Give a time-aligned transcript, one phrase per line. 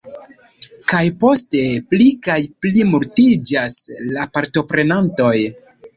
[0.93, 1.61] Kaj poste
[1.93, 3.79] pli kaj pli multiĝis
[4.17, 5.35] la partoprenantoj.